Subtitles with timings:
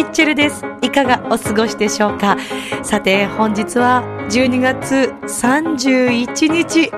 [0.00, 0.64] ミッチェルです。
[0.80, 2.38] いかがお過ごしでしょうか？
[2.82, 6.90] さて本日は12月31日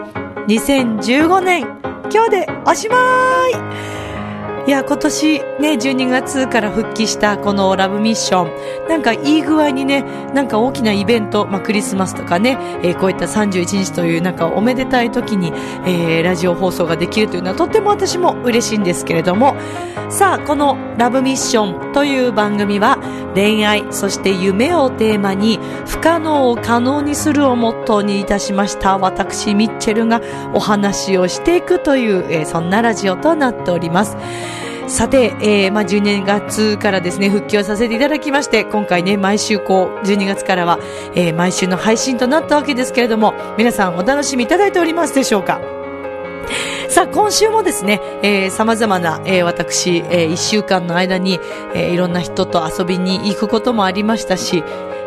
[0.46, 1.62] 2015年。
[2.12, 2.96] 今日でおしま
[4.64, 4.68] い。
[4.68, 8.88] いや、今年ね、12月から復帰したこのラブミッション。
[8.88, 10.02] なんかいい具合にね、
[10.34, 15.52] なんか大きなイベント、まあクリスマスとかね、えー、こういった31日というなんかおめでたい時に、
[15.86, 19.54] えー、ラジオ放送ができるというのはとっても私も嬉しいんですけれども、
[20.10, 22.98] さあ、このラブミッションという番組は
[23.36, 30.20] 恋愛、そして夢をテーマに不可能を可能にするをモットーにいたしました私ミッチェルが
[30.54, 34.16] お話をしていくという、えー、そんなラジオとなっております。
[34.88, 40.78] さて、えー、まあ、12月からですね、復帰をさせていただきまして、今回ね、毎週こう、12月からは、
[41.14, 45.81] えー、毎週の配信となったわけですけれども、皆さんお楽しみいただいておりますでしょうか？
[46.92, 51.40] さあ、今週もですね、えー、様々な、えー、私、えー、1週間の間に、
[51.74, 54.62] えー、いろんな人と遊びに行くこともありましたし、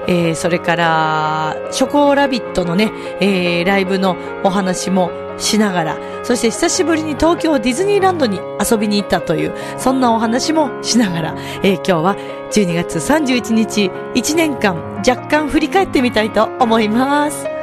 [0.08, 2.92] えー、それから、チョコラビットのね、
[3.22, 12.16] えー、ライブのお話もしながら、そして久しぶりに東京ディズニーランドに遊びに行ったという、そんなお話もしながら、えー、今日は
[12.50, 14.76] 12月31日、1年間
[15.08, 17.55] 若干振り返ってみたいと思います。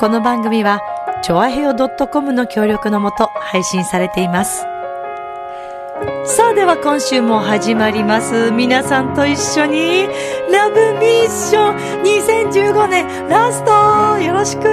[0.00, 0.80] この番組は、
[1.22, 4.62] ちょあへよ .com の協力のもと配信されています。
[6.26, 8.50] さあでは今週も始まります。
[8.50, 10.08] 皆さんと一緒に、
[10.52, 14.64] ラブミッション2015年ラストよろしく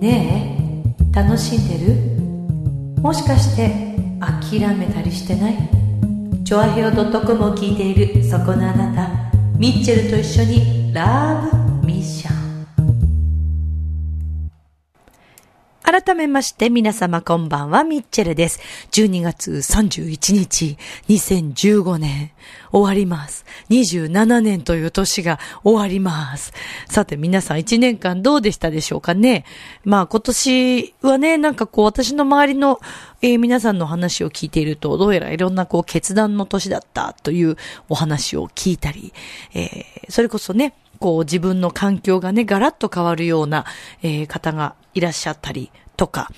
[0.00, 3.02] ねえ、楽しんでる？
[3.02, 5.85] もしかして諦めたりしてない？
[6.46, 9.08] チョアヘオ .com を聞いているそこのあなた、
[9.58, 11.44] ミッチェルと一緒にラ
[11.80, 12.15] ブミッション。
[15.86, 18.58] 改めまして皆様こんばんは、ミッチェルです。
[18.90, 20.76] 12月31日、
[21.08, 22.32] 2015年、
[22.72, 23.46] 終わります。
[23.70, 26.52] 27年という年が終わります。
[26.88, 29.44] さて皆さん1年間どうでしたでしょうかね？
[29.84, 32.80] まあ今年はね、なんかこう私の周りの、
[33.22, 37.56] えー、皆さんの話を聞いていると、どうやらいろんなこう決断の年だったという
[37.88, 39.12] お話を聞いたり、
[39.54, 43.66] えー、それこそね、こう自分の環境がね、ガラッと変わるような、
[44.02, 46.30] えー、方がいらっしゃったりとか、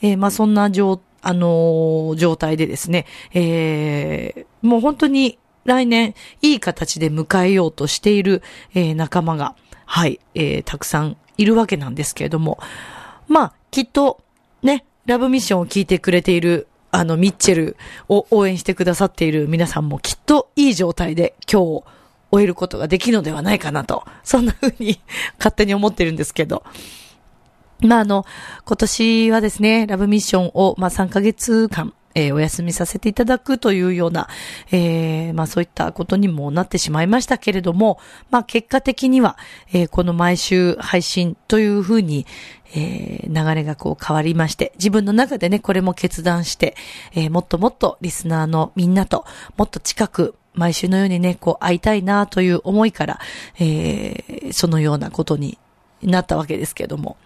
[0.00, 8.42] えー、まあそんな状、あの、状態でですね、えー、もう本当に来年いい形で迎えようとしている、
[8.74, 12.58] えー、仲間が、はい、えー、たくさんいるわけなんですけれども、
[13.26, 14.22] まあ、きっと、
[14.62, 17.76] ね、ラブミッションを聞いてくれている、あの、ミッチェル
[18.08, 21.84] を応援してくださっている皆さんもきっといい状態で今日
[22.30, 25.00] 終えることができるのではないかなと、そんな風に
[25.38, 26.62] 勝手に思ってるんですけど。
[27.84, 28.24] まあ、あの、
[28.64, 34.28] 今年はですね、ラブミッションを、まあ、3ヶ月間、えー、お休みさせていただくというような、
[34.70, 37.98] えー、まあそういったことにもなってしまいましたけれども、
[38.30, 39.36] まあ結果的には、
[39.72, 42.26] えー、この毎週配信というふうに、
[42.76, 46.76] えー、流れがこう変わりまして、自分の中でね、これも決断して、
[47.14, 49.24] えー、もっともっとリスナーのみんなと
[49.56, 53.20] もっと近く毎週のようにね、こう会いたいなという思いから、
[53.58, 55.58] えー、そのようなことに
[56.00, 57.16] なったわけですけども。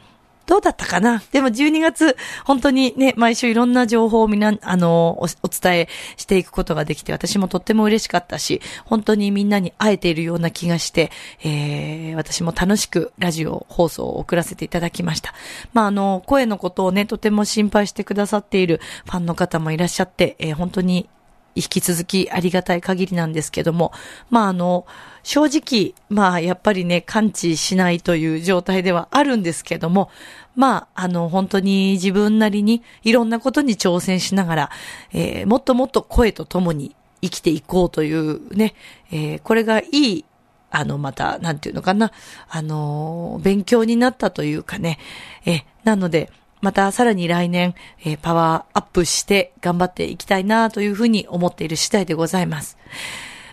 [0.49, 1.23] どうだったかな？
[1.31, 11.11] でも12月、本当にね、毎週いろんな情報をみな、あの、お伝えしていくことができて、私もとっても嬉しかったし、本当にみんなに会えているような気がして、
[11.45, 15.35] えー、私も楽しくラジオ放送を送らせていただきました。
[15.75, 21.11] まあ、あの、声のことをね、とても心配してくださっているファンの方もいらっしゃって、えー、本当に
[21.59, 23.93] 引き続きありがたい限りなんですけども、
[24.31, 24.87] まああの、
[25.23, 30.11] 正直、まあやっぱりね、感知しないという状態ではあるんですけども、
[30.57, 34.71] まあ、あの、本当に自分なりにいろんなことに挑戦しながら、
[35.13, 38.75] えー、もっともっと声とともに生きていこうというね、
[39.13, 40.25] えー、これがいい
[40.71, 42.13] あの、また、なんていうのかな、
[42.49, 44.99] あの、勉強になったというかね、
[45.47, 52.79] え、なので、またさらに来年、えー、パワーアップして頑張っていきたいなというふうに思っている次第でございます。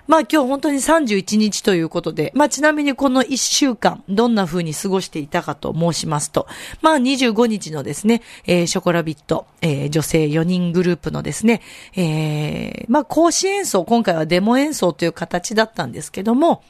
[0.08, 6.48] まあ今日本当に31日ということで、まあちなみにこの1週間、どんな風に過ごしていたかと申しますと、
[6.82, 11.62] まあ25日のですね、えー、ショコラビット、えー、女性4人グループのですね、
[11.96, 16.64] えー、まあ講師演奏、今回はデモ演奏という形だったんですけども、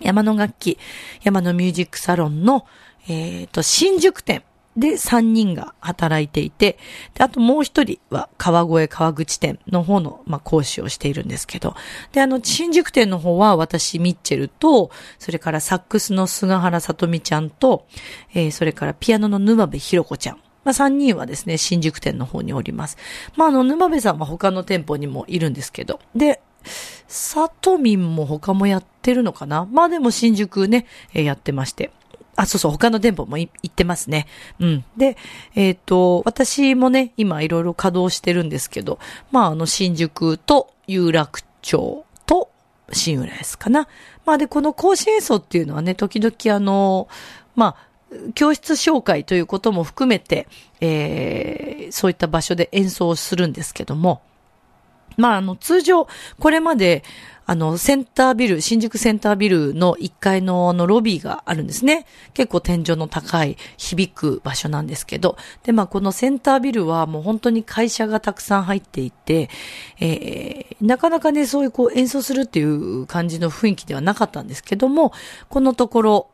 [0.00, 0.78] 山の楽器、
[1.22, 2.66] 山のミュージックサロンの、
[3.08, 4.42] え、ー、と、新宿店、
[4.76, 6.78] で3人が働いていて、
[7.14, 11.74] であともう一人は川越川口店の方の、まあ、講師をしているんですけど、
[12.12, 17.86] で、あの、新宿店の方は私、ミッチェルと、それからサックスの菅原さとみちゃんと、
[18.34, 20.36] えー、それからピアノの沼部ひろ子ちゃん。
[20.64, 22.96] まあ、3人はですね、新宿店の方におります。
[23.36, 26.40] まあ、あの、沼部さんは他の店舗にもいるんですけど、で、
[27.06, 31.92] さとみんも他もやってるのかなまあでも新宿ね、えー、やってまして。
[32.36, 34.26] あ、そうそう、他の店舗も行ってますね。
[34.60, 34.84] うん。
[34.96, 35.16] で、
[35.54, 38.98] えっ、ー、と、私もね、今いろいろ稼働してるんですけど、
[39.30, 42.50] まあ、あの、新宿と有楽町と
[42.92, 43.88] 新浦安かな。
[44.24, 47.08] まあ、で、この講師演奏っていうのはね、時々あの、
[47.54, 47.94] まあ、
[48.34, 50.46] 教室紹介ということも含めて、
[50.80, 54.22] えー、そういった場所で演奏するんですけども、
[55.16, 56.08] まあ、あの、通常、
[56.38, 57.02] これまで、
[57.46, 62.06] あの、センタービル、新宿センタービルの1階のあのロビーがあるんですね。
[62.32, 65.36] 結構天井の高い、響く場所なんですけど。
[65.62, 69.50] で、まあこのセンタービルはもう本当に会社がたくさん入っていて、
[70.00, 75.12] えー、なかなかね、そういうこう演奏するっていう感じの雰囲気ではなかったんですけども、
[75.50, 76.30] このところ、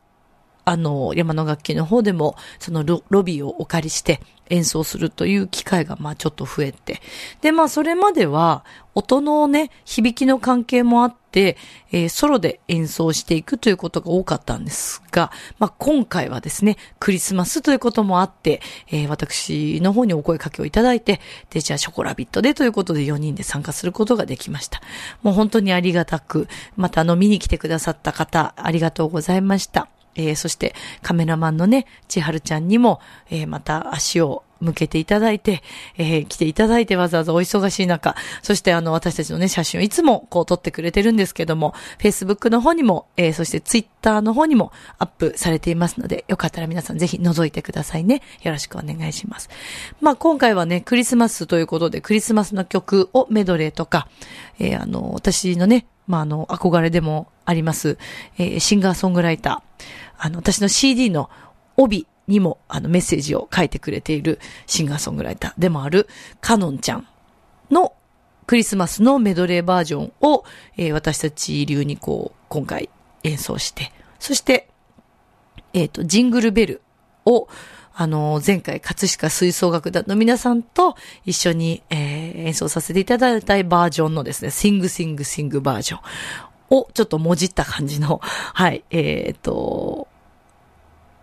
[0.65, 7.01] あの、山の楽器の方でも、そのロロビーをお借りして演奏するという機会が、まあちょっと増えて。
[7.41, 8.63] で、まあそれまでは、
[8.93, 11.57] 音のね、響きの関係もあって、
[11.91, 24.81] えー、ソロで演奏していくということが多かったんですが、まあ今回はですね、クリスマスということもあって、えー、私の方にお声かけをいただいて、で、じゃあショコラビットでということで4人で参加することができました。
[25.23, 29.87] もう本当にありがたく、またあの見に来てくださった方、ありがとうございました。
[30.15, 32.99] えー、そしてカメラマンのね、千春ちゃんにも、
[33.29, 35.61] えー、また足を向けていただいて、
[35.97, 48.21] えー、来ていただいてわざわざお忙しい中、そしてあの、私たちのね、写真をいつもこう撮ってくれてるんですけども、Facebook の方にも、えー、そして Twitter の方にもアップされていますので、よかったら皆さんぜひ覗いてくださいね。
[48.43, 49.49] よろしくお願いします。
[49.99, 54.07] まあ、今回はね、クリスマスということで、クリスマスの曲をメドレーとか、
[54.59, 57.97] えー、あの、私のね、まあ、あの、憧れでもあります、
[58.37, 59.81] えー、シンガーソングライター、
[60.23, 61.31] あの、私の CD の
[61.77, 66.07] 帯にも、あの、メッセージを書いてくれているシンガーソングライターでもある、
[66.41, 67.07] カノンちゃん
[67.71, 67.93] の
[68.45, 70.43] クリスマスのメドレーバージョンを、
[70.77, 72.89] えー、私たち流にこう、今回
[73.23, 74.69] 演奏して、そして、
[75.73, 76.81] えっ、ー、と、ジングルベル
[77.25, 77.47] を、
[77.95, 80.95] あの、前回、葛飾吹奏楽団の皆さんと
[81.25, 85.99] 一緒に、えー、演奏させていただいたバージョンのですね、シングシングシングバージョン
[86.77, 90.07] をちょっともじった感じの、はい、えっ、ー、と、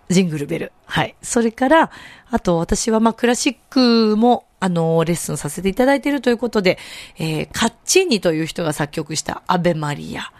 [0.09, 0.73] ジングルベル。
[0.87, 1.15] はい。
[1.23, 1.91] それから、
[2.31, 6.79] あと私はまあクラシックもあの、レッスンさせていただいているということで、
[7.17, 10.33] えー、カッチーニという人が作曲したアベマリア。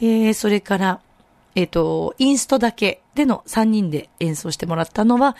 [0.00, 1.00] えー、それから、
[1.54, 5.36] えっ、ー、と、インストだけでの3人で演奏してもらったのは、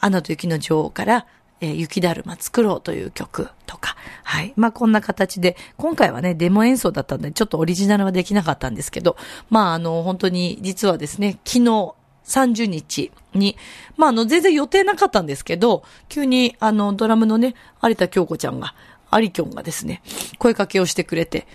[0.00, 1.26] アナと雪の女王から、
[1.60, 4.52] えー、雪だるま作ろうという曲とか、はい。
[4.56, 9.16] まあ、こんな形で、今回はね、デモ演奏だったんで、ちょっとオリジナルはできなかったんですけど、
[9.48, 11.94] まあ、あの、本当に、実はですね、昨日、
[12.26, 13.56] 30日に、
[13.96, 18.74] まあ、あの、全然予定なかったんですけど、急に、あの、ドラムのね、有田京子ちゃんが、
[19.10, 20.02] アリキョンがですね、
[20.38, 21.46] 声かけをしてくれて、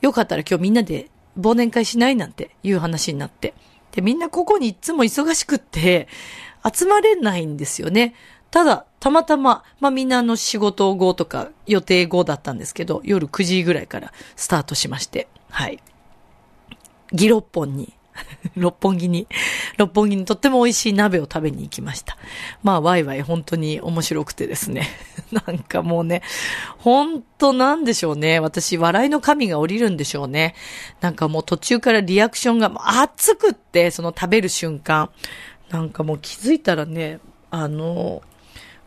[0.00, 3.54] よかったら今日みんなで忘年会しないなんていう話になって。
[3.92, 6.08] で、みんなここにいつも忙しくって、
[6.70, 8.14] 集まれないんですよね。
[8.50, 15.80] ただ、たまたま、まあみんなの仕事後とか予定後だったんですけど、夜9時ぐらいからスタートしまして、はい。
[17.12, 17.94] ギロッポンに
[18.56, 19.26] 六本木に、
[19.76, 22.16] 六本木にとっても美味しい鍋を食べに行きました。
[22.62, 24.88] まあ、ワイワイ本当に面白くてですね。
[25.32, 26.22] なんかもうね、
[26.78, 28.40] 本当なんでしょうね。
[28.40, 30.54] 私、笑いの神が降りるんでしょうね。
[31.00, 32.70] なんかもう途中からリアクションが
[33.00, 35.10] 熱くって、その食べる瞬間。
[35.70, 37.18] なんかもう気づいたらね、
[37.50, 38.22] あの、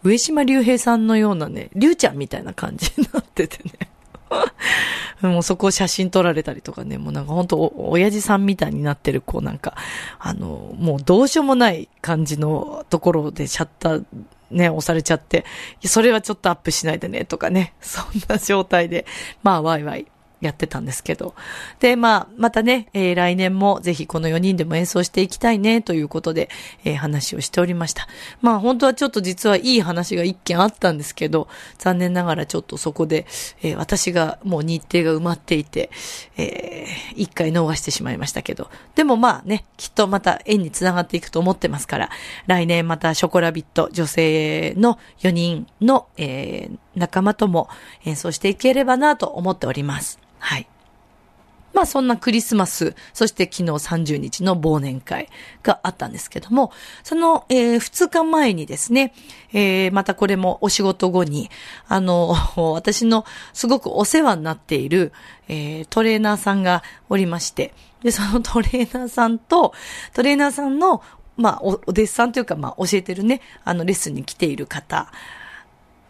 [0.03, 3.88] 上島竜兵さんのようなね、竜ちゃんみたいな感じになっててね。
[5.21, 9.75] もうそこ写真撮られたりとかね、もうなんかほんと親父さんみたいになってる、こうなんか、
[10.19, 14.05] あの、もうどうしようもない感じのところでシャッター、
[14.51, 15.45] ね、押されちゃって、
[15.83, 19.05] それはちょっとアップしないでね、とかね、そんな状態で、
[19.43, 20.07] まあ、ワイワイ
[20.41, 21.35] やってたんですけど。
[21.79, 26.49] で、まあ、またね、えー、来年もぜひこの4人でも演奏していきたいね、ということで、
[26.83, 28.07] えー、話をしておりました。
[28.41, 33.25] まあ、本当はちょっと実はいい話が一件あったんですけど、残念ながらちょっとそこで、
[33.61, 35.89] えー、私がもう日程が埋まっていて、
[36.37, 38.69] えー、一回逃してしまいましたけど。
[38.95, 42.09] でもまあね、きっとまた縁につながっていくと思ってますから、
[42.47, 47.69] 来年またショコラビット女性の4人の、えー、仲間とも
[48.05, 50.19] 演奏していければなと思っております。
[50.37, 50.67] はい。
[51.73, 55.29] まあそんなクリスマス、そして昨日30日の忘年会
[55.63, 56.71] があったんですけども、
[57.03, 59.13] その、えー、2日前にですね、
[59.53, 61.49] えー、またこれもお仕事後に、
[61.87, 62.35] あの、
[62.73, 65.13] 私のすごくお世話になっている、
[65.47, 69.73] えー、トレーナーさんがおりまして、で、そのトレーナーさんと、
[70.13, 71.03] トレーナーさんの、
[71.37, 75.11] まあ、お、お弟子さんというか、まあ、教えてるね、あの、レッスンに来ている方、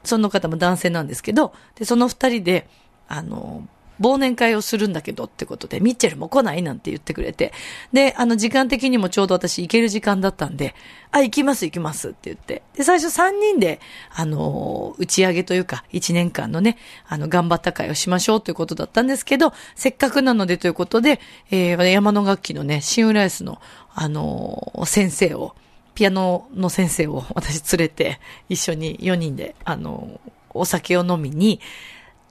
[0.03, 2.67] その方も男性なんですけど、で、その二人で、
[3.07, 3.67] あの、
[3.99, 7.51] 忘年会をするんだけどってことで、ミッチェルも来ないなんて言ってくれて、
[7.91, 10.73] で、あの、時間的にもちょうど私行ける時間だったんで、
[11.11, 13.79] あ、行きます行きますって言って、で、最初3人で、
[14.15, 16.77] あの、打ち上げというか、1年間のね、
[17.07, 21.19] あの、頑張った会をしましょうということだったんですけど、せっかくなのでということで、
[21.51, 23.59] えー、山の楽器のね、シンウライスの、
[23.93, 25.55] あの、先生を、
[25.99, 31.59] ピアノの先生を 私連れて、一緒に4人で、あの、お酒を飲みに、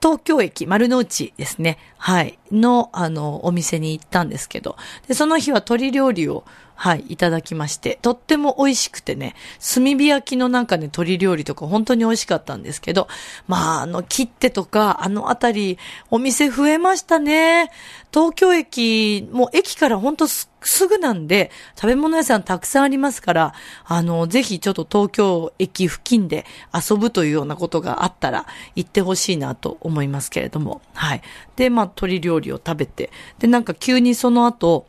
[0.01, 1.77] 東京駅、丸の内ですね。
[1.99, 2.39] はい。
[2.53, 4.77] の、あの、お店に行ったんですけど。
[5.07, 6.45] で、その日は鶏料理を、
[6.81, 9.35] はい、いただきまして、とっても美味しくてね、
[9.75, 13.09] 炭火焼きのなんかね、鶏料理とか本当に美味しかったんですけど、
[13.49, 15.77] まあ、あの、切手とか、あのあたり、
[16.09, 17.73] お店増えましたね。
[18.13, 20.49] 東京駅、もう駅から本当す
[20.87, 31.23] ぐなんで、食べ物屋さんたくさんありますから、あの、ぜひちょっと東京駅付近で遊ぶというようなことがあったら、行ってほしいなと思いますけれども、はい。
[31.57, 34.87] で、まあ、鶏料理を食べて、で、なんか急にその後、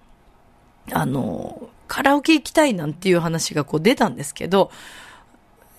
[0.92, 4.72] あの、カラオケ行きたいなんていう話がこう出たんですけど、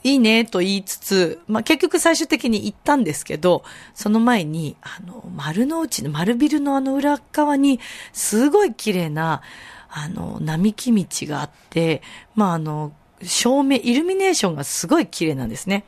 [0.02, 7.80] いいねと言いつつ、まあ、結局最終的に行ったんですけど、その前に、あの、丸の内の丸ビルのあの裏側に、
[8.12, 9.42] すごい綺麗な、
[9.90, 12.02] あの、並木道があって、
[12.34, 15.84] まあ、あの、照明、イルミネーションがすごい綺麗なんですね。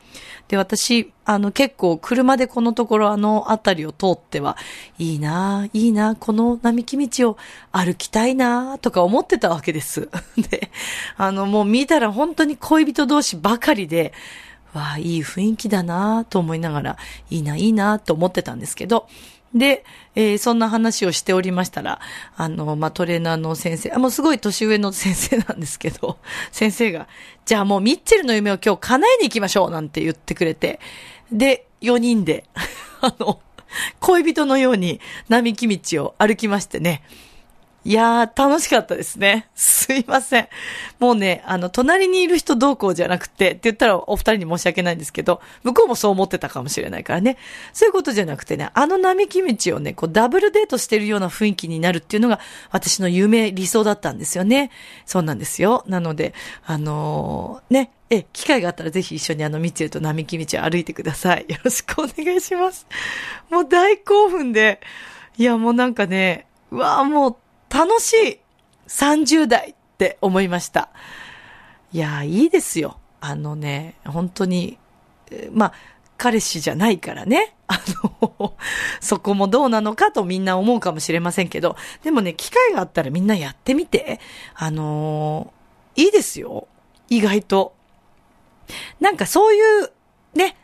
[0.47, 4.57] で、私、あの、結構車でこのところあの辺りを通っては、
[4.99, 7.37] いいな、いいな、この並木道を
[7.71, 10.09] 歩きたいな、とか思ってたわけです。
[10.49, 10.69] で、
[11.17, 14.13] あの、もう見たら本当に恋人同士ばかりで、
[14.73, 16.97] わあ、いい雰囲気だなと思いながら、
[17.29, 19.07] いいな、いいなと思ってたんですけど、
[19.53, 21.99] で、えー、そんな話をしておりましたら、
[22.35, 26.17] あの、まあ、トレーナーの先生、あ、もうすごい年上の先生なんですけど、
[26.51, 27.07] 先生が、
[27.45, 30.79] じゃあもうミッチェルの夢を今日叶えに行きましょうなんて言ってくれて、
[31.31, 32.45] で、4人で、
[33.01, 33.39] あの、
[33.99, 37.03] 恋人のように並木道を歩きましてね、
[37.85, 39.49] いやー、楽しかったですね。
[39.55, 40.47] すいません。
[40.99, 47.37] もうね、あの、隣にいる人どうこうじゃなくて、って言ったらお二人に申し訳ないんですけど、向こうもそう思ってたかもしれないからね。
[47.73, 52.39] そういうことじゃなくてね、あの並木道をね、こう、ダブルデートしてるような雰囲気になるっていうのが、
[52.71, 54.71] 私の夢、理想だったんですよね。
[55.05, 55.83] そうなんですよ。
[55.85, 56.33] なので、
[56.65, 61.45] あのー、ね、え、機会があったらぜひ一緒にあの、道へと並木道を歩いてください。
[61.49, 62.87] よろしくお願いします。
[63.49, 64.79] もう大興奮で、
[65.37, 67.37] いや、もうなんかね、うわーもう、
[67.73, 68.39] 楽しい
[68.87, 70.89] 30代って思いました。
[71.91, 72.99] いや、いいですよ。
[73.19, 74.77] あのね、本当に、
[75.51, 75.73] まあ、
[76.17, 77.55] 彼氏じゃないからね。
[77.67, 77.79] あ
[78.21, 78.53] の、
[78.99, 84.19] そこもどうなのかとみんな思うかもしれませんけど、でもね、機会があったらみんなやってみて。
[84.53, 85.51] あの
[85.95, 86.67] いいですよ。
[87.09, 87.73] 意外と。
[88.99, 89.91] なんかそういう、
[90.35, 90.57] ね、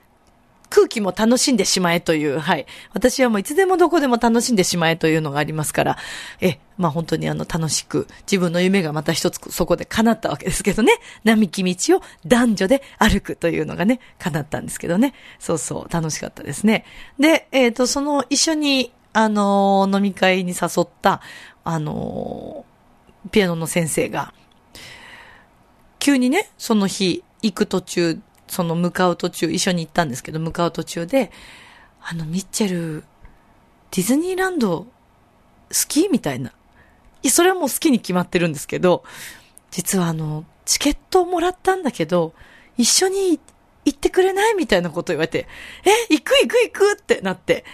[0.69, 2.65] 空気も楽しんでしまえという、はい。
[2.93, 5.97] 私はもういつでもどこでも楽しんでしまえというのがありますから、
[6.41, 10.93] え、まあ本当にあの楽しく、自分の夢がまた一つそこで叶ったわけですけどね。
[11.23, 15.13] 並木道を男女で歩くというのがね、叶ったんですけどね。
[15.39, 16.85] そうそう、楽しかったですね。
[17.19, 21.21] で、えっ、ー、と、その一緒に、あの、飲み会に誘った、
[21.63, 22.65] あの、
[23.31, 24.33] ピアノの先生が、
[25.97, 31.31] 急にね、その日、行く途中その向かう途中、一緒に行ったんですけど、向かう途中で、
[32.01, 33.03] あの、ミッチェル、
[33.91, 34.89] ディズニーランド、好
[35.87, 36.51] きみたいな。
[37.29, 39.03] それはもう好きに決まってるんですけど、
[39.71, 42.33] 実はあの、チケットをもらったんだけど、
[42.77, 43.39] 一緒に
[43.85, 45.47] 行ってくれないみたいなこと言われて、
[45.85, 47.65] え、行く行く行くってなって、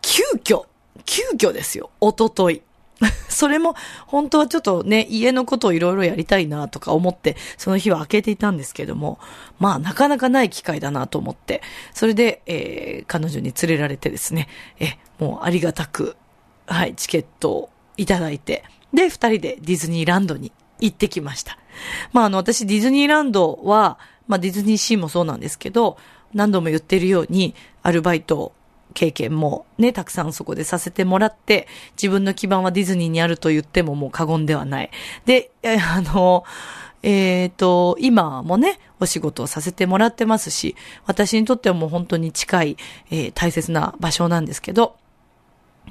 [0.00, 0.64] 急遽、
[1.04, 2.62] 急遽ですよ、おととい。
[3.28, 3.74] それも
[4.06, 9.18] 本当はちょっとね、家のことをいろいろやりたいなとか思って、その日は開けていたんですけども、
[9.58, 11.62] まあなかなかない機会だなと思って、
[11.94, 14.48] それで、えー、彼女に連れられてですね、
[14.80, 16.16] え、もうありがたく、
[16.66, 21.58] はい、チケットをいただいて、で、二人でディズニーランドに行ってきました。
[22.12, 25.98] まあ、あの、私ディズニーランドは、まあ、ディズニーシーもそうなんですけど、
[26.34, 28.52] 何度も言ってるように、アルバイト
[28.94, 34.90] 経験もね、たくさんそこでさせてもらって、自分の基盤はディズニーにあると言ってももう過言ではない。
[35.26, 36.44] で、 あの、
[37.02, 40.74] えっ、ー、と、今もね、お仕事をさせてもらってますし、
[41.06, 42.76] 私にとってはもう本当に近い、
[43.10, 44.96] えー、大切な場所なんですけど、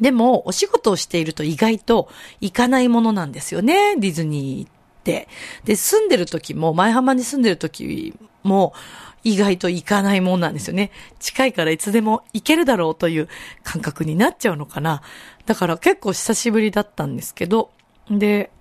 [0.02, 2.10] でも、お仕事をしていると意外と
[2.42, 4.72] 行かないものなんですよね、ディズニーっ
[5.04, 5.28] て。
[5.64, 8.14] で、住んでる時も、前浜に住んでる時
[8.44, 8.74] も、
[9.24, 10.92] 意外と行かないもんなんですよね。
[11.20, 13.28] 近いからいつでも行けるだろうという
[13.64, 15.02] 感覚になっちゃうのかな。
[15.46, 17.72] だから結構久しぶりだったんですけど、
[18.10, 18.52] で、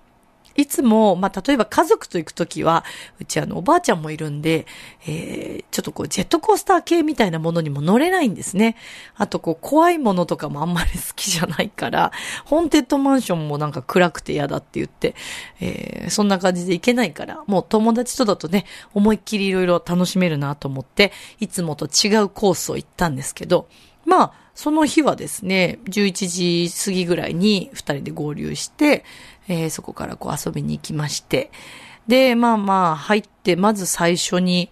[0.57, 2.83] いつも、まあ、例えば家族と行くときは、
[3.19, 4.65] うちあの、おばあちゃんもいるんで、
[5.05, 8.75] えー、ちょっとこう、ジェットコースター系みたいなものにも乗れないんですね。
[9.15, 12.11] あと、こう、怖いものとかもあんまり好きじゃないから、
[12.43, 15.15] ホンテッドマンションもなんか暗くて嫌だって言って、
[15.61, 23.69] えー、そんな感じで行けないから、もう友達とだとね、思いっきりいろいろ楽しめるなと思って、いつもと違うコースを行ったんですけど、
[24.05, 29.05] まあ、その日はですね、11時過ぎぐらいに二人で合流して、
[29.47, 31.51] えー、そこからこう遊びに行きまして、
[32.07, 34.69] で、まあまあ入って、まず最初に、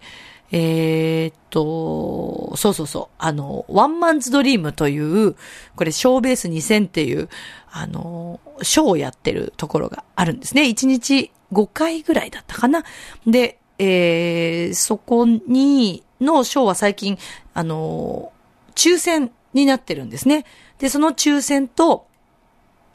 [0.52, 5.34] えー、っと、そうそうそう、あの、ワンマンズドリームという、
[5.74, 7.28] これ、ショーベース2000っていう、
[7.70, 10.62] あの、ショーをやってるところがあるんですね。
[10.62, 12.84] 1日5回ぐらいだったかな。
[13.26, 17.18] で、えー、そこに、のショーは最近、
[17.52, 18.32] あの、
[18.74, 20.44] 抽選になってるんですね。
[20.78, 22.06] で、その抽選と、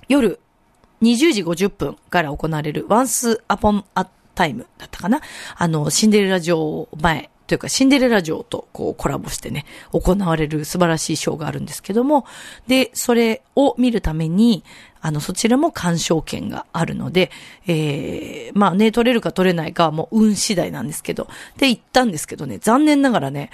[0.08, 0.40] 夜
[1.02, 5.22] 20時50分から行われる Once Upon a Time だったかな。
[5.58, 12.26] あの、シンデレラ城前というかシンデレラ城とこうコラボしてね、行われる素晴らしいショーがあるんですけども、
[12.66, 14.64] で、それを見るために、
[15.02, 17.30] あの、そちらも鑑賞権があるので、
[17.68, 21.28] ええー、まあね、取れるか取れないかはもう運次第なんですけど、
[21.58, 23.50] で、行ったんですけどね、残念ながらね、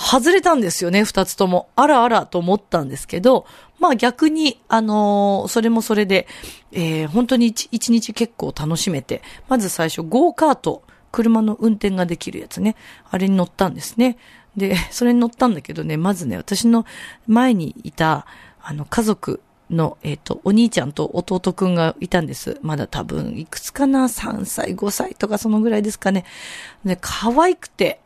[0.00, 1.68] 外れたんですよね、二つとも。
[1.74, 3.46] あらあらと思ったんですけど、
[3.80, 6.28] まあ逆に、あのー、それもそれで、
[6.70, 12.76] えー、本当に一日結構楽しめて、まず最初、ゴーカート、車の運転ができるやつね、
[13.10, 14.18] あれに乗ったんですね。
[14.56, 16.86] で、それに乗ったんだけどね、まずね、私の
[17.26, 18.26] 前にいた、
[18.62, 22.58] あの、家族の、えっ、ー、と、お兄ちゃんと弟くんがいたんです。
[22.62, 26.24] まだ多分、いくつかな ?3 歳、5歳とかそのぐらいですかね。
[26.84, 28.00] で、可愛くて、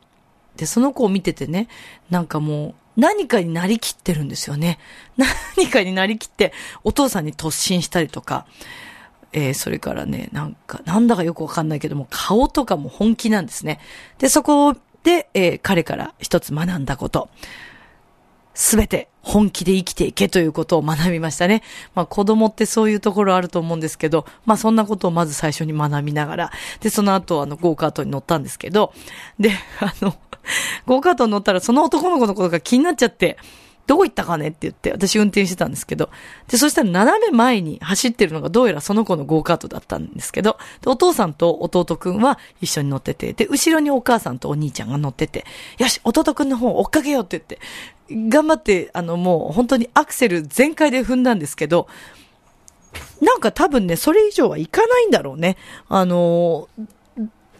[0.56, 1.68] で、その子を見ててね、
[2.10, 4.78] なんかもう、何かになりきってるんですよね。
[5.56, 6.52] 何かになりきって、
[6.84, 8.46] お父さんに突進したりとか、
[9.32, 13.80] えー、それからね、なんか、なんだかよくわかんないけども、顔とかも本気なんですね。
[14.18, 17.30] で、そこで、えー、彼から一つ学んだこと。
[18.54, 21.62] すべて本気で生きていけということを学びましたね。
[21.94, 28.92] まあ子供ってそういうところあると思うんですけど、まあそんなことをまず最初に学びながら、で、その後あのゴーカートに乗ったんですけど、
[29.38, 30.14] で、あの、
[30.86, 33.38] ゴーカートに乗ったらその男の子のことが気になっちゃって、
[33.86, 36.08] どこ行ったかねって言って、私運転してたんですけど、
[36.48, 45.44] で、そしたら斜め前に走ってるのがどうやらその子のゴーカートだったんですけど、で、お父さんと弟くんは一緒に乗ってて、で、後ろにお母さんとお兄ちゃんが乗ってて、
[45.78, 47.42] よし、弟くんの方追っかけようって
[48.08, 51.88] 言って、頑張って、あの、もう本当にアクセル全開で踏んだんですけど、
[53.20, 55.56] なんか多分ね、それ以上はいかないんだろうね。
[55.88, 56.68] あの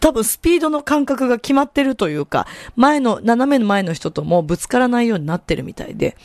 [0.03, 6.17] 多分スピードの感覚が決まってるというか、前の、斜めの前の人ともぶつからないようになってるみたいで、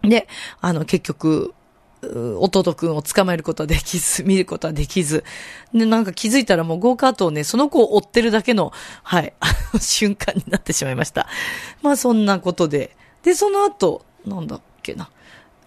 [0.00, 0.26] で、
[0.62, 1.52] あの、結局、
[2.00, 5.24] 弟くんを捕まえることはできず、 見ることはできず、
[5.74, 9.34] で、なんか気づいたらもうゴーカートをね、その子を追ってるだけの、はい、
[9.78, 11.26] 瞬間になってしまいました。
[11.82, 12.96] まあそんなことで。
[13.22, 15.10] で、その後、なんだっけな。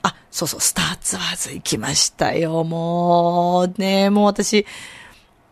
[0.01, 2.63] あ、そうそう、スターツアーズ行きましたよ。
[2.63, 4.65] もう、ね、もう私、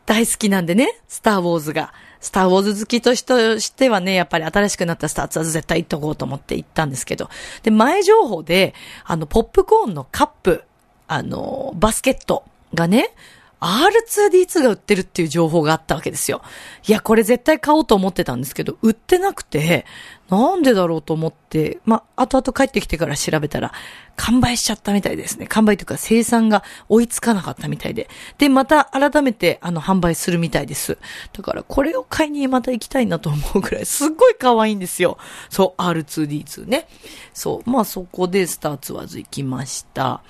[0.07, 1.93] 大好きなんでね、スターウォーズが。
[2.21, 3.21] スターウォーズ好きとし
[3.69, 7.29] てはね、やっぱり新しくなったスターツは絶対行っとこうと思って行ったんですけど。
[7.61, 10.63] で、前情報で、あの、ポップコーンのカップ、
[11.09, 13.13] あの、バスケットがね、
[13.59, 16.41] R2D2 が売ってるっていう情報があったわけですよ。
[16.87, 19.85] いや、これ絶対買おうと思ってたんですけど、売ってなくて、
[20.29, 23.71] なんでだろうと思って、ま、後々帰ってきてから調べたら、
[24.15, 25.47] 完売しちゃったみたいですね。
[25.47, 28.09] 完売というか生産が追いつかなかったみたいで。
[28.37, 30.97] で、また改めて、あの、販売するみたいです。
[31.33, 35.17] だから、これを買いにまた行きたいなと思うぐらい、すっごい可愛いんですよ。
[35.49, 36.87] そう、R2D2 ね。
[37.33, 40.21] そう、まあ、そこでスターツワーズ行きました。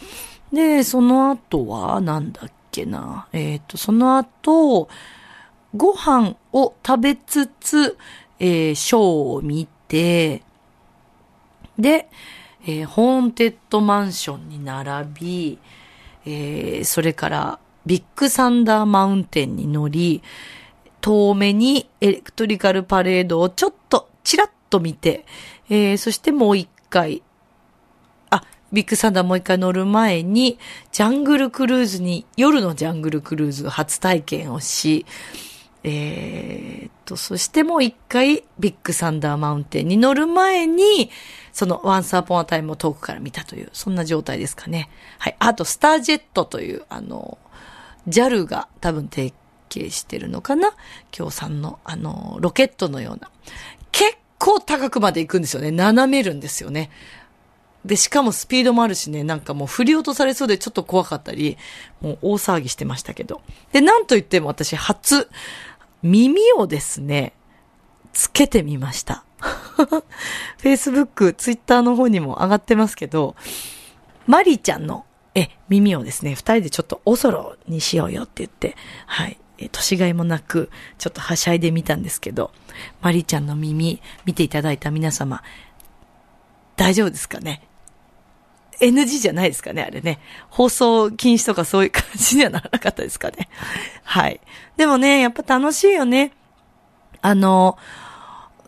[0.54, 3.28] で、その後は、なんだっけな。
[3.34, 4.90] えっ、ー、と、その後、
[5.76, 7.98] ご飯を食べつつ、
[8.40, 10.44] えー、ショーを見て、
[11.78, 12.10] で、
[12.64, 15.60] えー、ホーンテッドマンションに並び、
[16.26, 20.22] えー、それからビッグサンダーマウンテンに乗り、
[21.02, 25.26] 遠目にエレクトリカルパレードをちょっとチラッと見て、
[25.70, 27.22] えー、そしてもう一回、
[28.72, 30.60] ビッグサンダーもう一回乗る前に、
[30.92, 35.06] ジャングルクルーズに、夜のジャングルクルーズ初体験をし、
[35.84, 41.10] えー、と、そしてもう一回ビッグサンダーマウンテンに乗る前に、
[41.54, 44.90] そのワンサーポンアタイムを遠くから見たという、そんな状態ですかね。
[45.18, 45.36] はい。
[45.40, 47.38] あと、スタージェットという、あの、
[48.08, 49.34] JAL が多分提
[49.72, 50.72] 携してるのかな
[51.12, 53.30] 共産の、あの、ロケットのような。
[53.92, 55.72] 結構高くまで行くんですよね。
[55.72, 56.90] 斜めるんですよね。
[57.88, 61.58] で、しかもスピードもあるしね、なんかもう振り落とされそうでちょっと怖かったり、
[62.02, 63.42] もう大騒ぎしてましたけど。
[63.72, 65.30] で、なんと言っても私初、
[66.04, 67.34] 耳をですね、
[68.14, 69.24] つけてみました。
[70.60, 73.36] Facebook、Twitter の方にも上がってますけど、
[74.26, 82.52] マリーちゃんの、え、耳をですね、二人でちょっとおそろにしようよって言って、はい、え、年がいもなく、ちょっとはしゃいでみたんですけど、
[83.02, 85.42] マリーちゃんの耳、見ていただいた皆様、
[86.76, 87.68] 大丈夫ですかね？
[88.80, 90.20] NG じゃないですかね、あれね。
[90.50, 93.50] 放送禁止とかそういう感じにはならなかったですかね。
[94.04, 94.40] はい。
[94.76, 96.34] でもね、やっぱ楽しいよね。
[97.22, 97.78] あの、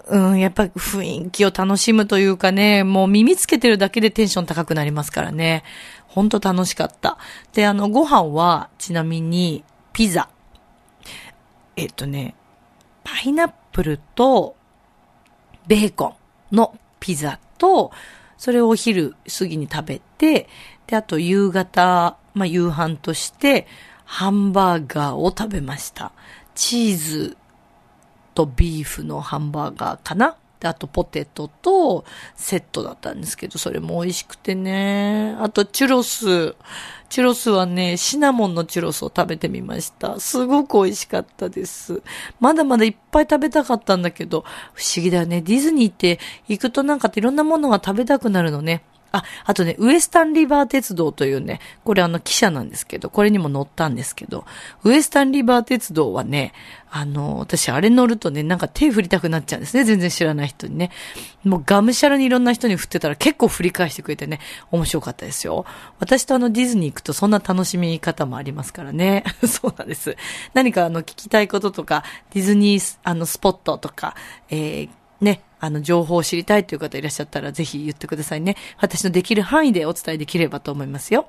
[0.07, 5.63] うん、やっぱ雰囲気を楽しむというかね、もう耳つけてるだけでテンション高くなりますからね。
[6.07, 7.19] ほんと楽しかった。
[7.53, 10.29] で、あの、ご飯は、ちなみに、ピザ。
[11.75, 12.35] えっとね、
[13.03, 14.55] パイナップルと、
[15.67, 16.15] ベーコ
[16.51, 17.91] ンのピザと、
[18.39, 20.47] それをお昼過ぎに食べて、
[20.87, 23.67] で、あと夕方、まあ、夕飯として、
[24.05, 26.13] ハンバーガーを食べました。
[26.55, 27.37] チーズ
[28.33, 30.37] とビーフのハンバーガーかな？
[30.59, 32.03] で、あとポテトと
[32.35, 35.35] セットだったんですけど、それも美味しくてね。
[35.39, 36.55] あとチュロス。
[37.09, 40.19] チュロスはね、シナモンのチュロスを食べてみました。
[40.19, 42.03] すごく美味しかったです。
[42.39, 44.43] まだまだいっぱい食べたかったんだけど、
[44.73, 45.41] 不思議だよね。
[45.41, 48.83] ディズニーって行くとなんかいろんなものが食べたくなるのね。
[49.11, 54.45] あ、あとね、ウエスタンリバー鉄道というね、これあの汽車なんですけど、これにも乗ったんですけど、
[54.83, 56.53] ウエスタンリバー鉄道はね、
[56.91, 59.83] あの、私あれ乗るとね、なんか手振りたくなっちゃうんですね。
[59.83, 60.91] 全然知らない人にね。
[61.43, 64.39] もうがむしゃらにいろんな人に振ってたら結構振り返してくれてね、
[64.71, 65.65] 面白かったですよ。
[65.99, 69.23] 私とあのディズニー行くとそんな楽しみ方もありますからね。
[69.47, 70.17] そうなんです。
[70.53, 74.15] 何かあの聞きたいこととか、ディズニーあのスポットとか、
[74.49, 74.89] えー、
[75.21, 78.55] ね、あの、情報を知りたいという方いらっしゃったら、ぜひ言ってくださいね。
[78.77, 81.27] 私のできる範囲でお伝えできればと思いますよ。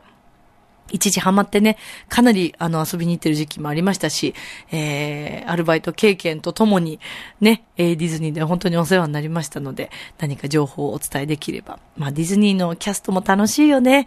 [0.92, 1.76] 一時ハマってね、
[2.08, 4.34] かなりあの遊びに行ってる時期もありましたし、
[4.70, 7.00] えー、アルバイト経験とともに
[7.40, 11.78] ね、えー、ディズニーで本当にお世話になりましたので、何か情報をお伝えできれば。
[11.96, 14.06] まあディズニーのキャストも楽しいよね。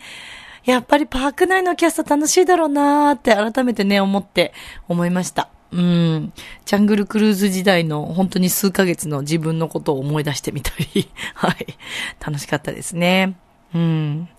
[0.65, 4.53] やっぱりパーク内のキャスト楽しいだろうなーって改めてね、思って
[4.87, 5.49] 思いました。
[5.73, 6.33] うん。
[6.65, 11.75] ジャングルクルーズ時代の本当に数ヶ月の自分のことを思い出してみたり、 はい。
[12.23, 13.35] 楽しかったですね。
[13.73, 14.29] うん。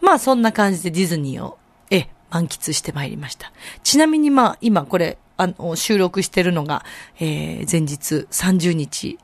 [0.00, 1.58] まあそんな感じでディズニーを、
[1.90, 3.52] え、満喫してまいりました。
[3.82, 6.84] ちなみにまあ今これ、あの、収録してるのが、
[7.20, 9.18] えー、前日30日、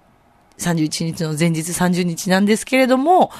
[0.58, 3.30] 31日の前日30日なんですけれども、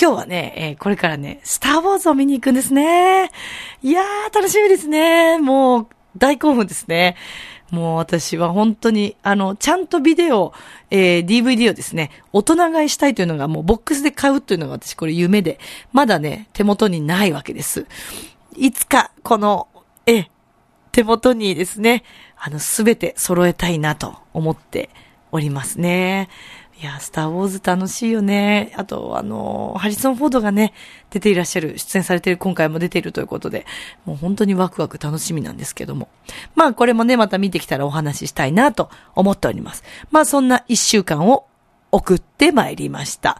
[0.00, 3.30] 今日はね、えー、これからね、スターウォーズを見に行くんですね。
[3.82, 5.38] いやー、楽しみですね。
[5.38, 7.16] もう、大興奮ですね。
[7.70, 10.52] もう私は本当に、あの、ちゃんとビデオ、
[10.90, 15.58] えー、DVD をですね、大人買いしたいというのがもうボックスで買うというのが私これ夢で、
[15.92, 17.86] まだね、手元にないわけです。
[18.56, 19.68] いつか、この、
[20.06, 20.28] え、
[20.92, 22.04] 手元にですね、
[22.36, 24.90] あの、すべて揃えたいなと思って
[25.32, 26.28] おりますね。
[26.80, 28.72] いや、スターウォーズ楽しいよね。
[28.76, 30.72] あと、あの、ハリソン・フォードがね、
[31.10, 33.64] 出ていらっしゃる、出演されている、今回も出ているということで、
[34.04, 36.08] もう本当にワクワク楽しみなんですけども。
[36.56, 39.84] まあ、これもね、また見てきたらお話ししたいなと思っております。
[40.10, 41.46] まあ、そんな一週間を
[41.92, 43.38] 送ってまいりました。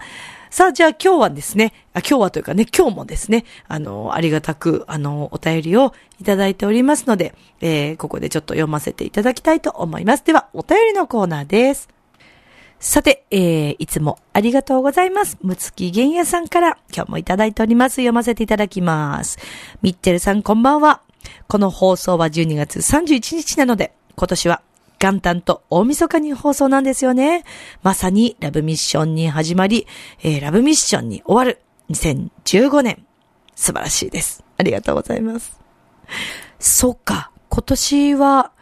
[0.50, 10.24] さあ、じゃあ今日はですね、あ今日はというかね、今日もですね、あの、ありがたく、あの、お便りをいただいておりますので、えー、ここでちょっと読ませていただきたいと思います。
[10.24, 11.93] では、お便りのコーナーです。
[12.84, 15.38] さて、えー、いつもありがとうございます。
[15.40, 17.94] むつきげんやさんから今日もいただいております。
[17.94, 19.38] 読ませていただきます。
[19.80, 21.00] ミッチェルさんこんばんは。
[21.48, 24.60] この放送は12月31日なので、今年は
[24.98, 27.44] 元旦と大晦日に放送なんですよね。
[27.82, 29.86] まさにラブミッションに始まり、
[30.22, 33.06] えー、ラブミッションに終わる2015年。
[33.54, 34.44] 素晴らしいです。
[34.58, 35.58] ありがとうございます。
[36.58, 38.52] そっか、今年は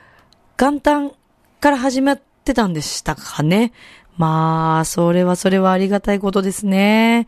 [0.57, 1.13] 元旦
[1.59, 3.73] から始まってたんでしたかね。
[4.17, 7.27] まあ、それはそれはありがたいことですね。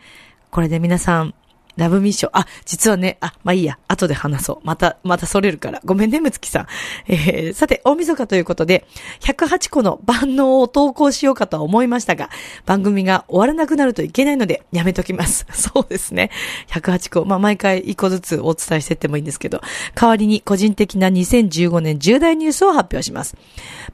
[0.51, 1.35] これで皆さん、
[1.77, 2.31] ラブミッション。
[2.35, 3.79] あ、実はね、あ、まあいいや。
[3.88, 4.59] 後で話そう。
[4.62, 5.81] また、またそれるから。
[5.85, 6.66] ごめんね、むつきさん。
[7.09, 8.87] えー、さて、大晦日ということで、
[9.20, 12.31] 108個の万能を投稿しようかとは思いましたが、
[12.64, 15.47] 番組が終わらなくなるといけないので、やめときます。
[15.53, 16.31] そうですね。
[16.68, 17.25] 108個。
[17.25, 19.61] まあ毎回1個ずつお伝えしてってもいいんですけど、
[19.94, 23.37] 代わりに個人的な2015年重大ニュースを発表します。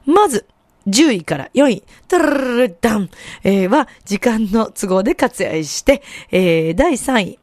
[0.05, 0.45] まず、
[0.87, 3.09] 10位から4位、トゥルルルダン、
[3.43, 7.39] えー、は時間の都合で割愛して、えー、第3位。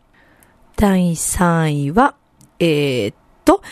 [0.77, 2.14] 第3位は、
[2.59, 3.62] えー、っと、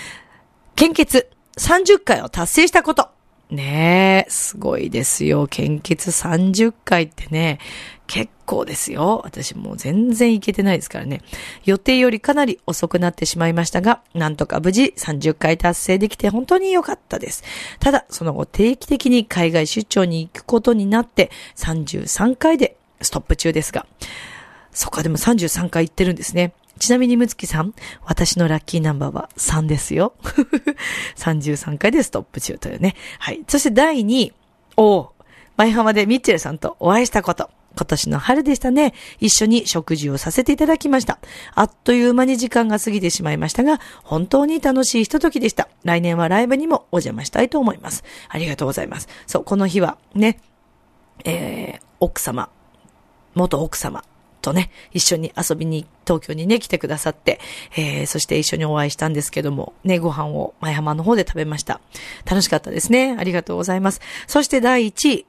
[0.74, 3.08] 献血30回を達成したこと。
[3.50, 5.46] ねえ、すごいですよ。
[5.46, 7.60] 献血30回ってね、
[8.06, 9.20] 結構ですよ。
[9.24, 11.22] 私もう全然いけてないですからね。
[11.64, 17.42] 予定よりかなり遅くなってしまいましたが、なんとか無事30回達成できて本当に良かったです。
[17.80, 23.86] ただ、その後定期的に海外出張に行くことになって33回でストップ中ですが、
[24.72, 26.52] そっかでも33回行ってるんですね。
[26.78, 30.14] ちなみにむつきさん、私のラッキーナンバーは3ですよ。
[31.16, 32.94] 33回でストップ中というね。
[33.18, 33.42] はい。
[33.48, 34.32] そして第2位、
[34.76, 35.10] お
[35.56, 37.50] 前浜でミッチェルさんとお会いしたこと。
[37.76, 38.94] 今年の春でしたね。
[39.20, 41.18] 一緒に食事をさせていただきました。
[41.54, 45.68] あっという間に時間が過ぎてしまいましたが、本当に楽しいひとときでした。
[45.84, 48.02] 来年はライブにもお邪魔したいと思います。
[48.28, 49.08] ありがとうございます。
[49.26, 50.40] そう、この日はね、
[51.24, 52.48] えー、奥様、
[53.34, 54.02] 元奥様、
[54.46, 57.40] とね、一緒に遊びに東京にね、来てくださって、
[57.76, 61.80] えー、そして一緒にお会いしたんですけども、ね、ご飯を前浜の方で食べました。
[62.24, 63.16] 楽しかったですね。
[63.18, 64.00] ありがとうございます。
[64.28, 65.26] そして第1位、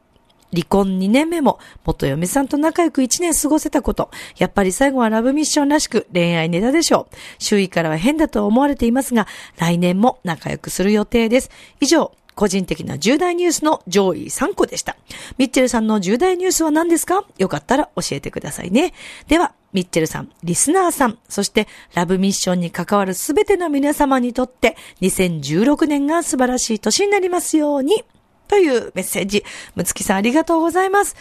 [0.53, 4.09] 離婚2年目も元嫁さんと仲良く1年過ごせたこと。
[4.37, 7.15] やっぱり最後はラブミッションらしく恋愛ネタでしょう。
[7.39, 11.49] 周囲からは変だと思われていますが、来年も仲良くする予定です。
[11.79, 14.95] 以上、個人的な重大ニュースの上位3個でした。
[15.39, 17.25] ミッチェルさんの重大ニュースは何ですか？
[17.39, 18.93] よかったら教えてくださいね。
[19.27, 28.03] では、ミッチェルさん、リスナーさん、そしてラブミッションに関わるすべての皆様にとって2016年が素晴らしい年になりますように。
[28.47, 29.43] というメッセージ。
[29.75, 31.15] むつきさんありがとうございます。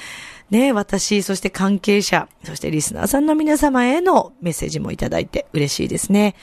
[0.51, 6.35] ね私、そして関係者、そしてリスナーさんの皆様へのメッセージもいただいて嬉しいですね。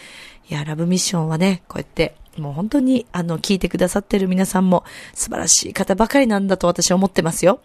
[0.49, 7.59] いや、ラブミッションはね、こうやってもう本当に、あの、聞いてくださってる皆さんも素晴らしい方ばかりなんだと私は思ってますよ。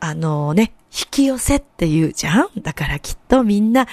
[0.00, 3.86] あのね、引き寄せって言うじゃんだからきっとみんな、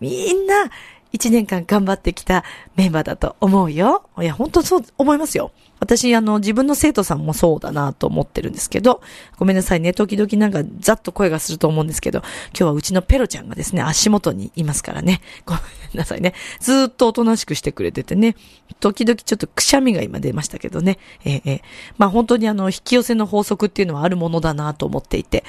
[0.00, 0.70] みんな、
[1.12, 4.02] 一年間頑張ってきたメンバーだと思うよ。
[4.18, 5.52] いや、本当そう思いますよ。
[5.84, 9.02] 私、あの、自分の生徒さんもそうだなと思ってるんですけど、
[9.38, 15.62] ごめんなさいね、時々なんかざっと声がすると思うんですけど、今日はうちのペロちゃんがですね、足元にいますからね、ごめん
[15.98, 16.34] なさいね。
[16.58, 18.36] ずっとおとなしくしてくれててね、
[18.80, 21.62] 時々ちょっとくしゃみが今出ましたけどね、えー、えー、
[21.98, 25.44] まあ本当にあの、引き寄せの法則っていうのはあるものだなと思っていて、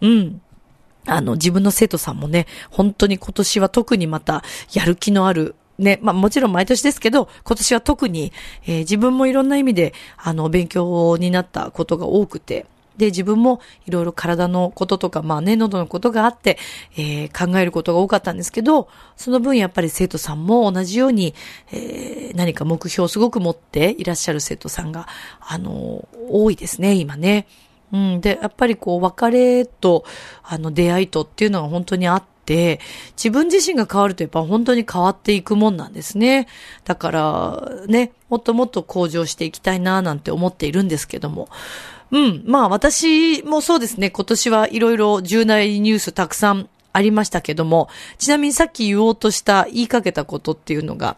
[0.00, 0.40] うん。
[1.06, 8.32] あの、自分の生徒さんもね、本当に今年は特にまたやる気のあるね、まあもちろん毎年ですけど、今年は特に、
[8.66, 12.66] えー、自分もいろんな意味で、あの、勉強になったことが多くて、
[12.98, 16.58] で、自分もいろいろ体のこととか、まあね、喉のことがあって、
[16.96, 21.32] えー、考えることが多かったんですけど、その分やっぱり生徒さんも同じように、
[21.72, 25.06] えー、何か目標をすごく持っていらっしゃる生徒さんが、
[25.40, 27.46] あの、多いですね、今ね。
[27.92, 28.20] うん。
[28.20, 30.04] で、やっぱりこう、別れと、
[30.42, 32.28] あの、出会いとっていうのが本当にあって、、
[33.16, 36.48] 自分自身が変わるとやっぱ本当に変わっていくもんなんですね。
[36.84, 41.48] だから、ね、もっともっと向上していきたいななんて思っているんですけども。
[42.10, 42.42] うん。
[42.46, 44.10] まあ私もそうですね。
[44.10, 51.16] 今年はいろいろ重大ニュースたくさんありましたけども、ちなみにさっき言おうとした言いかけたことっていうのが、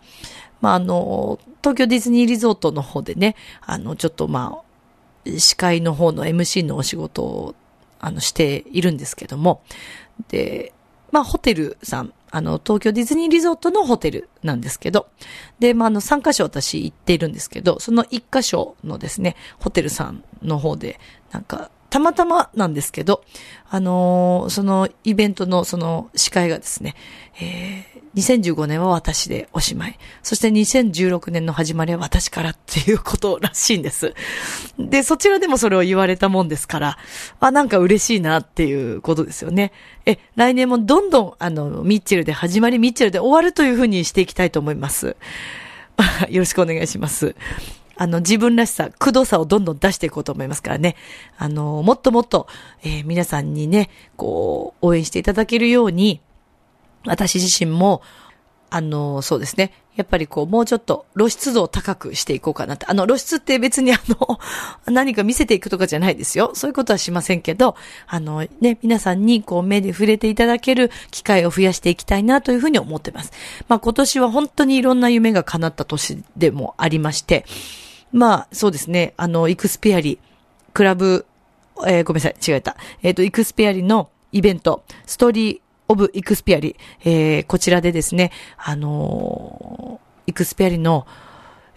[0.61, 7.55] まああの、東京ディズニーリゾートの方でね、あの、ちょっとまあ、司会の方の MC のお仕事を、
[8.01, 9.63] あの、しているんですけども、
[10.29, 10.73] で、
[11.11, 15.09] まあ、ホテルさん、あの、東京ディズニーリゾートのホテルなんですけど、
[15.59, 21.01] で、まあ、あの、3カ所私行っているんですけど、その1カ所のですね、ホテルさんの方で、
[21.33, 23.25] なんか、たまたまなんですけど、
[23.69, 26.95] あのー、そのイベントのその司会がですね、
[27.41, 29.99] えー、2015年は私でおしまい。
[30.23, 34.15] そして2016年の始まりは私からっていうことらしいんです。
[34.79, 36.99] で、そちらでもそれを言われたもんですから、
[37.41, 39.73] あ、なんか嬉しいなっていうことですよね。
[40.07, 45.17] え、来年もどんどん、あの、ミッチェルで始まり、ミッチェルで終わるというふうにしていきたいと思います。
[46.31, 47.35] よろしくお願いします。
[48.01, 50.97] あの、自分らしさ、くどさをどんどん出していこうと思いますからね。
[51.37, 52.47] あの、もっともっと、
[52.83, 56.23] えー、皆さんにね、こう、応援していただけるように、
[57.05, 58.01] 私自身も、
[58.71, 59.75] あの、そうですね。
[59.97, 62.87] やっぱりこう、もうちょっと露出度を高くしていこうかなって。
[62.87, 64.39] あの、露出って別にあの、
[64.91, 66.53] 何か見せていくとかじゃないですよ。
[66.55, 73.31] そういうことはしませんけど、あの、ね、皆さんにこう、目で触れていただける機会を増やしていきたいなというふうに思ってます。
[73.69, 77.45] まあ今年は本当にいろんな夢が叶った年でもありまして、
[78.13, 80.19] まあそうですね、あの、イクスペアリ、
[80.73, 81.27] クラブ、
[81.87, 82.77] えー、ごめんなさい、違えた。
[83.03, 91.07] えっ、ー、と、イクスペアリのイベント、ストーリーオブ・イクスペアリ、えー、こちらでですね、あのー、イクスペアリの、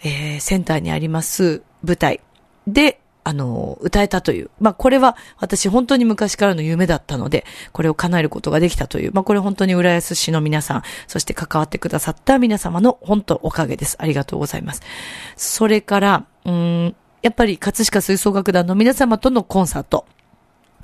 [0.03, 2.19] え、センターにあります舞台。
[2.67, 4.49] で、あの、歌えたという。
[4.59, 9.11] まあ、これは私本当に昔からの夢だったので、これを叶えることができたという。
[9.13, 13.97] まあ、これ本当に浦安市の皆さん、そして関わってくださった皆様の本当おかげです。
[13.99, 14.81] ありがとうございます。
[15.37, 20.05] それから、うん、やっぱり葛飾吹奏楽団の皆様とのコンサート。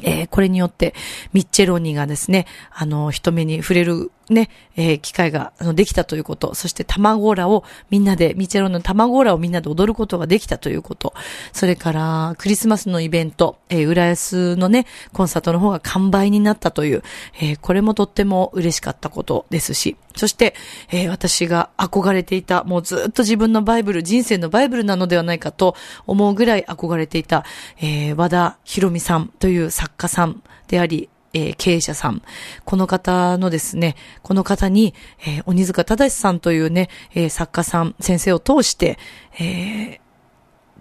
[0.01, 0.93] えー、これによって、
[1.33, 11.13] ミッチェロニーがですね、あの、人目に触れるね、えー、機会ができたということ、そして卵らをみんなで、ミチェロの卵らをみんなで踊ることができたということ、
[11.51, 17.03] それからクリスマスのイベント、えー、浦安のね、コンサートの方が完売になったという、
[17.39, 20.55] えー、これもとっても嬉しかったことですし、そして、
[20.91, 25.75] えー、私が憧れていた、もうずっと自分のバイブル、人生のバイブルなのではないかと
[26.07, 27.45] 思うぐらい憧れていた、
[27.79, 32.21] えー、和田博美さんという作家さんであり、えー、経営者さん。
[32.65, 38.97] この方のですね、この方に、えー、鬼塚正さんというね、えー、作家さん、先生を通して、
[39.39, 39.99] え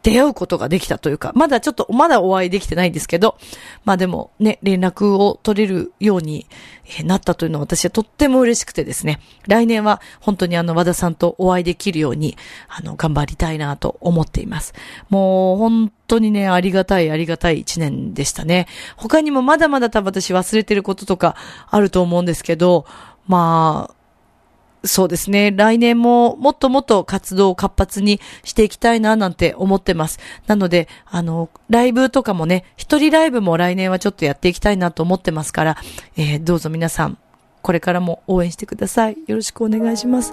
[0.03, 3.37] 出会うことができたというか、まだちょっと、まだお会いできてないんですけど、
[3.85, 6.47] まあでもね、連絡を取れるように
[7.05, 12.37] なったというのは私はとっても嬉しくてですね、来年は本当にあの和田さんとお会いできるように、
[12.69, 14.75] あの、頑張りたいなと思っています。
[15.09, 18.67] もう本当にね、ありがたいありがたい一年でしたね。
[18.97, 21.37] 他にもまだまだ多分私忘れてることとか
[21.71, 22.87] あると思うんですけど、
[23.27, 23.98] まあ、
[24.85, 25.51] そうですね。
[25.51, 30.19] 来年ももっともっと活動を活発にしていきたいななんて思ってます。
[30.47, 35.77] なので、あの、ライブとかもね、一人ライブも来年はちょっとやっていきたいなと思ってますから、
[36.17, 37.19] えー、どうぞ皆さん、
[37.61, 39.17] これからも応援してください。
[39.27, 40.33] よろしくお願いします。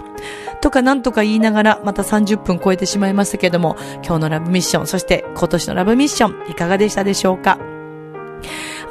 [0.61, 7.57] とかなんとか言いながら、また30分超えてしまいましたけども、今日のラブミッション、そして今年のラブミッション、いかがでしたでしょうか？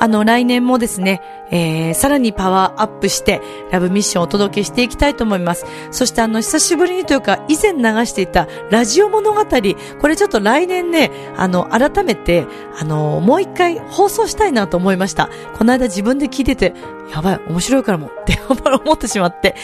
[0.05, 3.41] あの、来年もですね、えー、さらにパワーアップして、
[3.71, 5.65] ラブミッションをお届けしていきたいと思います。
[5.93, 12.47] そしてあの、久しぶりにというか、以前流していたラジオ物語、これちょっと来年ね、あの、改めて、
[12.79, 15.31] あの、もう一回放送したいなと思いました。
[15.57, 16.75] この間自分で聞いてて、
[17.11, 19.55] やばい、面白いからもって思ってしまって、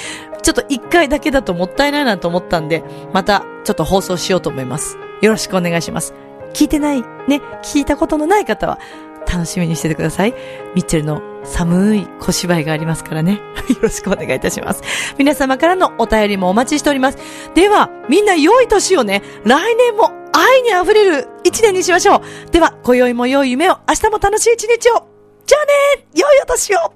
[0.40, 4.96] ちょっと一回だけだともったいないなと思ったんで、またちょっと放送しようと思います。
[5.20, 6.14] よろしくお願いします。
[6.54, 8.78] 聞いてない、ね、聞いたことのない方は、
[9.26, 10.34] 楽しみにしててください。
[10.74, 13.40] ミッチェルの寒い小芝居がありますからね。
[13.68, 14.82] よろしくお願いいたします。
[15.18, 17.18] 皆様からのお便りもお待ちしております。
[17.54, 22.50] では、みんな良い年をね、来年も愛に溢れる一年にしましょう。
[22.50, 25.10] では、今宵も良い夢を、明日も楽しい一日を。
[25.50, 26.92] じゃあね良いお年を